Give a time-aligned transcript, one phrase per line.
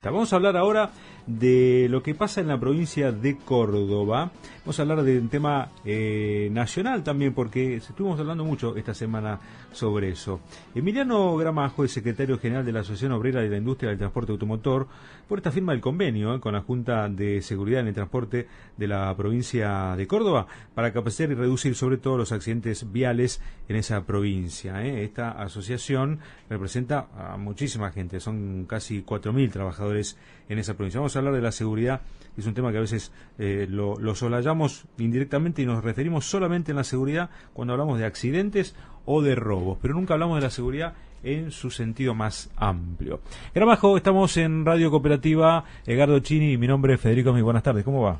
[0.00, 0.92] Vamos a hablar ahora
[1.26, 4.30] de lo que pasa en la provincia de Córdoba.
[4.60, 9.40] Vamos a hablar de un tema eh, nacional también, porque estuvimos hablando mucho esta semana
[9.72, 10.40] sobre eso.
[10.72, 14.86] Emiliano Gramajo es secretario general de la Asociación Obrera de la Industria del Transporte Automotor,
[15.26, 18.46] por esta firma del convenio eh, con la Junta de Seguridad en el Transporte
[18.76, 23.74] de la provincia de Córdoba para capacitar y reducir sobre todo los accidentes viales en
[23.74, 24.86] esa provincia.
[24.86, 25.02] Eh.
[25.02, 31.00] Esta asociación representa a muchísima gente, son casi 4.000 trabajadores en esa provincia.
[31.00, 32.00] Vamos a hablar de la seguridad,
[32.36, 36.72] es un tema que a veces eh, lo, lo solayamos indirectamente y nos referimos solamente
[36.72, 40.50] en la seguridad cuando hablamos de accidentes o de robos, pero nunca hablamos de la
[40.50, 43.20] seguridad en su sentido más amplio.
[43.54, 47.32] Gramajo, estamos en Radio Cooperativa Edgardo Chini y mi nombre es Federico.
[47.32, 48.18] Muy buenas tardes, ¿cómo va?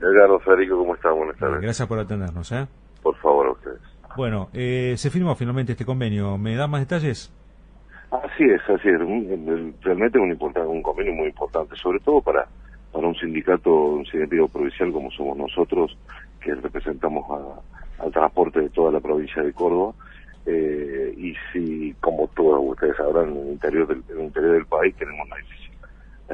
[0.00, 1.10] Edgardo Federico, ¿cómo está?
[1.10, 1.60] Buenas tardes.
[1.60, 2.50] Gracias por atendernos.
[2.52, 2.66] ¿eh?
[3.02, 3.80] Por favor, a ustedes.
[4.16, 6.36] Bueno, eh, se firmó finalmente este convenio.
[6.36, 7.32] ¿Me da más detalles?
[8.12, 8.98] Así es, así es.
[9.82, 12.46] Realmente es un, importante, un convenio muy importante, sobre todo para,
[12.92, 15.96] para un sindicato, un sindicato provincial como somos nosotros,
[16.38, 17.24] que representamos
[17.98, 19.94] al transporte de toda la provincia de Córdoba.
[20.44, 25.26] Eh, y si, como todos ustedes sabrán, en el interior del, interior del país tenemos
[25.26, 25.36] una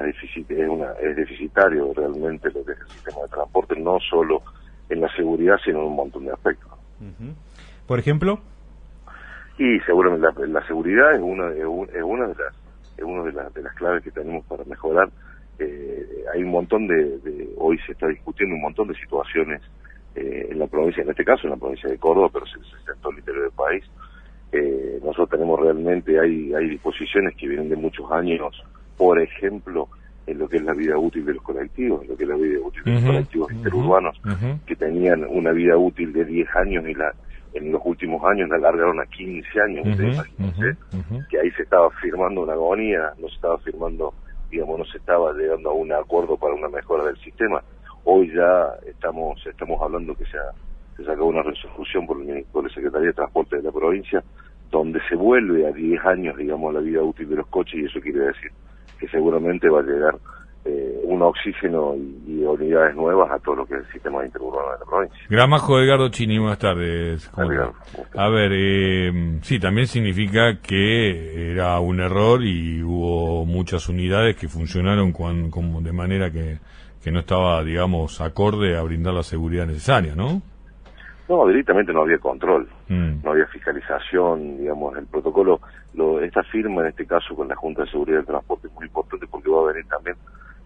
[0.03, 0.69] deficit, es,
[1.01, 4.43] es deficitario realmente lo que es el sistema de transporte, no solo
[4.89, 6.73] en la seguridad, sino en un montón de aspectos.
[7.87, 8.41] Por ejemplo.
[9.59, 12.55] Y seguramente la, seguridad es una, es, una de las
[12.97, 15.09] es una de, las de las claves que tenemos para mejorar.
[15.59, 19.61] Eh, hay un montón de, hoy se está discutiendo un montón de situaciones
[20.15, 22.93] eh, en la provincia, en este caso en la provincia de Córdoba, pero se, se
[22.93, 23.85] en todo el interior del país.
[24.53, 28.63] Eh, nosotros tenemos realmente, hay, hay disposiciones que vienen de muchos años,
[28.97, 29.89] por ejemplo,
[30.27, 32.37] en lo que es la vida útil de los colectivos, en lo que es la
[32.37, 34.21] vida útil de los colectivos interurbanos,
[34.67, 37.13] que tenían una vida útil de 10 años y la
[37.59, 39.87] en los últimos años la alargaron a 15 años,
[41.29, 44.15] que ahí se estaba firmando una agonía, no se estaba firmando,
[44.51, 47.63] digamos, no se estaba llegando a un acuerdo para una mejora del sistema.
[48.05, 50.53] Hoy ya estamos estamos hablando que se, ha,
[50.97, 54.23] se sacó una resolución por el, por la Secretaría de Transporte de la provincia,
[54.71, 58.01] donde se vuelve a 10 años, digamos, la vida útil de los coches y eso
[58.01, 58.51] quiere decir
[58.99, 60.19] que seguramente va a llegar
[60.65, 64.79] eh, un oxígeno y, unidades nuevas a todo lo que es el sistema interurbano de
[64.79, 65.19] la provincia.
[65.29, 67.31] Gramajo Edgardo Chini, buenas tardes.
[68.17, 74.49] A ver, eh, sí, también significa que era un error y hubo muchas unidades que
[74.49, 76.59] funcionaron con, como de manera que,
[77.03, 80.43] que no estaba, digamos, acorde a brindar la seguridad necesaria, ¿no?
[81.29, 83.23] No, directamente no había control, mm.
[83.23, 85.61] no había fiscalización, digamos, el protocolo,
[85.95, 88.87] lo, esta firma en este caso con la Junta de Seguridad del Transporte es muy
[88.87, 90.17] importante porque va a venir también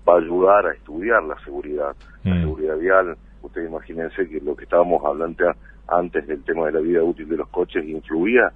[0.08, 2.40] va a ayudar a estudiar la seguridad, la mm.
[2.40, 3.16] seguridad vial.
[3.42, 5.52] Ustedes imagínense que lo que estábamos hablando
[5.88, 8.52] antes del tema de la vida útil de los coches influía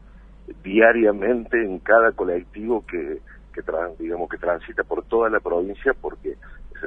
[0.62, 3.18] diariamente en cada colectivo que,
[3.52, 3.62] que
[3.98, 6.36] digamos que transita por toda la provincia porque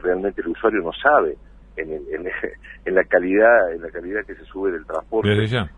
[0.02, 1.36] realmente el usuario no sabe
[1.76, 1.92] en,
[2.86, 5.30] en, la calidad en la calidad que se sube del transporte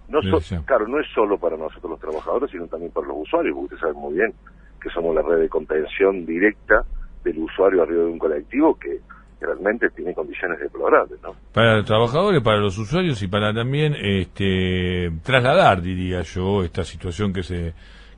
[0.09, 0.19] no
[0.65, 3.81] claro no es solo para nosotros los trabajadores sino también para los usuarios porque ustedes
[3.81, 4.33] saben muy bien
[4.81, 6.83] que somos la red de contención directa
[7.23, 8.99] del usuario arriba de un colectivo que
[9.39, 11.35] realmente tiene condiciones deplorables, ¿no?
[11.51, 17.33] Para los trabajadores, para los usuarios y para también este, trasladar, diría yo, esta situación
[17.33, 17.73] que se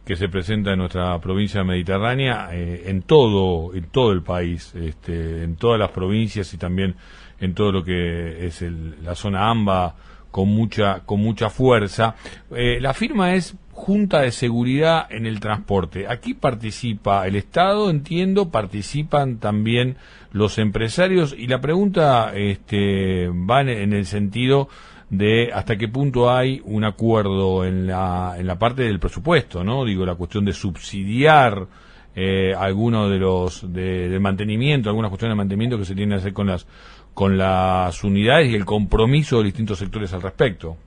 [0.06, 5.44] que se presenta en nuestra provincia mediterránea eh, en todo en todo el país, este,
[5.44, 6.96] en todas las provincias y también
[7.40, 8.62] en todo lo que es
[9.02, 9.96] la zona AMBA
[10.34, 12.16] con mucha, con mucha fuerza.
[12.52, 13.56] Eh, la firma es
[13.86, 16.08] Junta de Seguridad en el Transporte.
[16.08, 19.98] Aquí participa el Estado, entiendo, participan también
[20.32, 24.70] los empresarios y la pregunta este, va en, el sentido
[25.10, 29.84] de hasta qué punto hay un acuerdo en la, en la parte del presupuesto, ¿no?
[29.84, 31.68] Digo, la cuestión de subsidiar
[32.16, 36.22] eh, algunos de los de, de mantenimiento, algunas cuestiones de mantenimiento que se tienen que
[36.22, 36.66] hacer con las
[37.14, 40.78] con las unidades y el compromiso de distintos sectores al respecto.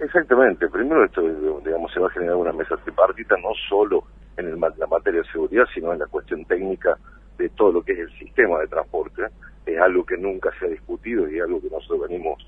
[0.00, 0.66] Exactamente.
[0.68, 4.04] Primero, esto, digamos, se va a generar una mesa tripartita, no solo
[4.38, 6.96] en el, la materia de seguridad, sino en la cuestión técnica
[7.36, 9.24] de todo lo que es el sistema de transporte.
[9.66, 12.38] Es algo que nunca se ha discutido y es algo que nosotros venimos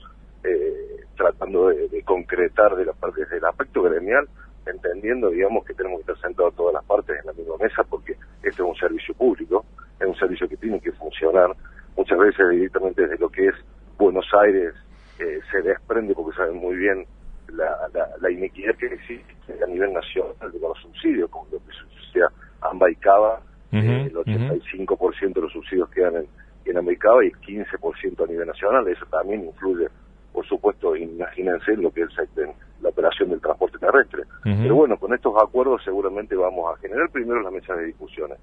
[0.44, 4.26] eh, tratando de, concretar de la parte, desde el aspecto gremial,
[4.64, 8.12] entendiendo, digamos, que tenemos que estar sentados todas las partes en la misma mesa porque
[8.42, 9.66] esto es un servicio público,
[10.00, 11.54] es un servicio que tiene que funcionar
[11.98, 13.54] muchas veces directamente desde lo que es
[13.98, 14.74] Buenos Aires
[15.18, 17.06] eh, se desprende porque saben muy bien
[17.52, 17.76] la,
[18.20, 22.24] la, inequidad que existe a nivel nacional de los subsidios, como lo que sucede
[22.60, 23.40] AMBA y Cava,
[23.72, 26.26] eh, el 85% de los subsidios quedan en,
[26.64, 29.88] en AMBA y Cava y el 15% a nivel nacional, eso también influye,
[30.32, 32.10] por supuesto, imagínense lo que es
[32.80, 34.22] la operación del transporte terrestre.
[34.42, 38.38] Pero bueno, con estos acuerdos seguramente vamos a generar primero las mesas de discusiones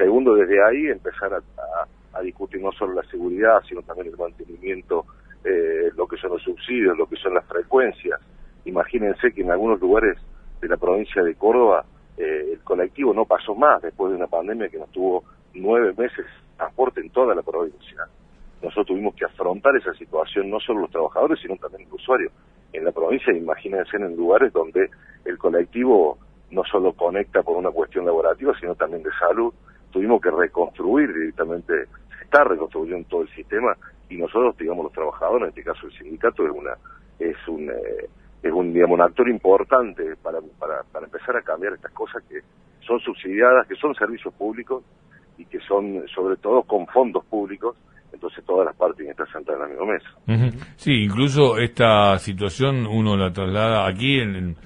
[0.00, 5.06] segundo, desde ahí empezar a, discutir no solo la seguridad, sino también el mantenimiento,
[5.42, 8.20] eh, lo que son los subsidios, lo que son las frecuencias.
[8.64, 10.18] Imagínense que en algunos lugares
[10.60, 11.84] de la provincia de Córdoba
[12.16, 15.24] eh, el colectivo no pasó más después de una pandemia que nos tuvo
[15.54, 16.26] nueve meses
[16.60, 18.06] transporte en toda la provincia.
[18.62, 22.32] Nosotros tuvimos que afrontar esa situación, no solo los trabajadores, sino también los usuarios.
[22.72, 24.90] En la provincia, imagínense en lugares donde
[25.24, 26.18] el colectivo
[26.50, 29.54] no solo conecta por una cuestión laborativa, sino también de salud.
[29.90, 31.86] Tuvimos que reconstruir directamente,
[32.18, 33.74] se está reconstruyendo todo el sistema
[34.10, 36.76] y nosotros, digamos, los trabajadores, en este caso el sindicato, es una
[37.18, 38.08] es un eh,
[38.42, 42.40] es un digamos un actor importante para, para, para empezar a cambiar estas cosas que
[42.86, 44.82] son subsidiadas, que son servicios públicos
[45.38, 47.76] y que son sobre todo con fondos públicos
[48.12, 50.58] entonces todas las partes están sentadas en la misma mesa.
[50.76, 54.56] Sí, incluso esta situación uno la traslada aquí en,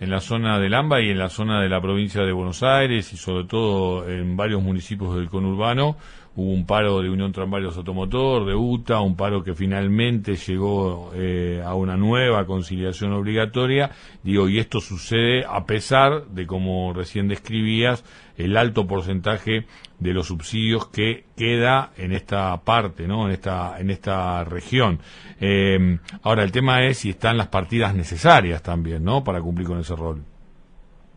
[0.00, 3.12] en la zona del AMBA y en la zona de la provincia de Buenos Aires
[3.12, 5.96] y sobre todo en varios municipios del conurbano.
[6.40, 11.60] Hubo un paro de Unión Tramvarios Automotor, de UTA, un paro que finalmente llegó eh,
[11.66, 13.90] a una nueva conciliación obligatoria.
[14.22, 18.04] Digo, y esto sucede a pesar de, como recién describías,
[18.36, 19.66] el alto porcentaje
[19.98, 23.26] de los subsidios que queda en esta parte, ¿no?
[23.26, 25.00] En esta, en esta región.
[25.40, 29.24] Eh, ahora, el tema es si están las partidas necesarias también, ¿no?
[29.24, 30.22] Para cumplir con ese rol.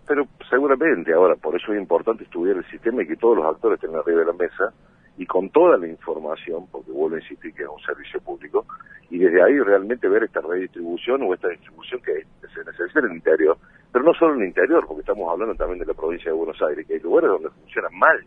[0.07, 3.79] Pero seguramente, ahora, por eso es importante estudiar el sistema y que todos los actores
[3.79, 4.73] estén arriba de la mesa
[5.21, 8.65] y con toda la información, porque vuelvo a insistir que es un servicio público,
[9.12, 13.12] y desde ahí realmente ver esta redistribución o esta distribución que se necesita en el
[13.18, 13.56] interior,
[13.91, 16.59] pero no solo en el interior, porque estamos hablando también de la provincia de Buenos
[16.63, 18.18] Aires, que hay lugares donde funciona mal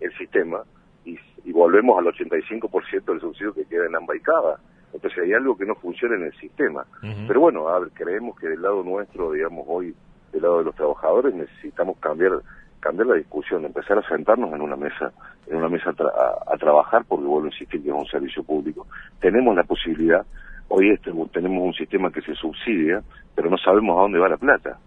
[0.00, 0.64] el sistema
[1.04, 1.16] y,
[1.52, 4.58] volvemos al 85% del subsidio que queda en Ambaicada.
[4.92, 6.84] Entonces hay algo que no funciona en el sistema.
[7.28, 9.94] Pero bueno, a ver, creemos que del lado nuestro, digamos, hoy,
[10.32, 12.40] del lado de los trabajadores, necesitamos cambiar
[12.84, 15.10] cambiar la discusión, empezar a sentarnos en una mesa,
[15.46, 18.86] en una mesa a, trabajar, porque vuelvo a insistir que es un servicio público.
[19.20, 20.24] Tenemos la posibilidad,
[20.68, 23.02] hoy este, tenemos un sistema que se subsidia,
[23.34, 24.78] pero no sabemos a dónde va la plata,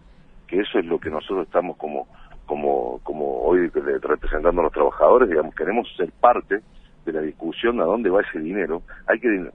[0.48, 2.08] que eso es lo que nosotros estamos como,
[2.46, 6.62] como, como hoy representando a los trabajadores, digamos, queremos ser parte
[7.06, 8.82] de la discusión a dónde va ese dinero.
[9.08, 9.50] Hay que,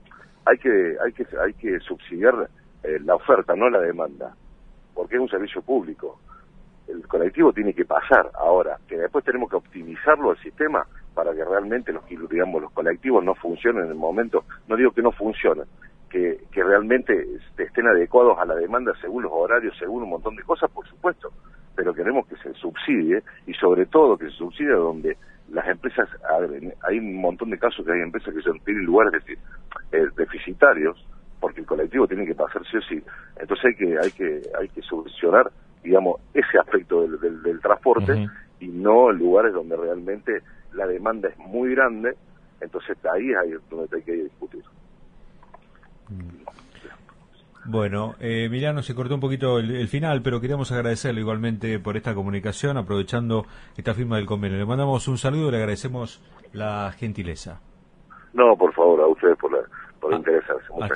[0.45, 2.49] hay que, hay que, hay que subsidiar
[2.83, 4.35] eh, la oferta, no la demanda,
[4.93, 6.19] porque es un servicio público
[6.87, 8.29] el colectivo tiene que pasar.
[8.35, 13.23] Ahora, que después tenemos que optimizarlo al sistema para que realmente los, digamos, los colectivos
[13.23, 15.65] no funcionen en el momento, no digo que no funcionen,
[16.09, 17.25] que, que realmente
[17.57, 21.31] estén adecuados a la demanda según los horarios, según un montón de cosas, por supuesto,
[21.75, 25.17] pero queremos que se subsidie y sobre todo que se subsidie donde
[25.49, 26.09] las empresas,
[26.87, 29.23] hay un montón de casos que hay empresas que se tienen lugares
[29.91, 31.05] eh, deficitarios,
[31.39, 33.03] porque el colectivo tiene que pasar sí o sí.
[33.39, 35.51] Entonces hay que, hay que, hay que subvencionar
[35.83, 38.27] digamos, ese aspecto del, del, transporte
[38.59, 40.41] y no en lugares donde realmente
[40.73, 42.15] la demanda es muy grande,
[42.61, 44.63] entonces ahí es donde hay que discutir.
[47.65, 52.13] Bueno, eh, Milano se cortó un poquito el, final, pero queríamos agradecerle igualmente por esta
[52.13, 53.45] comunicación, aprovechando
[53.77, 54.57] esta firma del convenio.
[54.57, 56.21] Le mandamos un saludo y le agradecemos
[56.51, 57.61] la gentileza.
[58.33, 59.59] No, por favor, a ustedes por, la,
[60.01, 60.65] por ah, interesarse.
[60.73, 60.89] Muchas